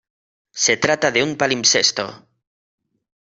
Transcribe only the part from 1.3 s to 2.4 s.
palimpsesto.